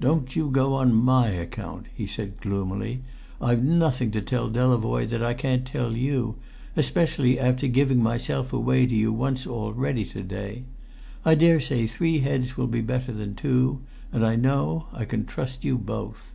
[0.00, 3.00] "Don't you go on my account," said he gloomily.
[3.38, 6.36] "I've nothing to tell Delavoye that I can't tell you,
[6.74, 10.62] especially after giving myself away to you once already to day.
[11.22, 15.62] I daresay three heads will be better than two, and I know I can trust
[15.64, 16.32] you both."